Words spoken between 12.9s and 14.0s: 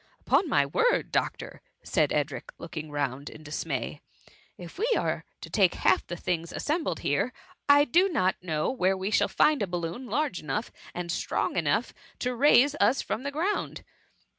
from the ground."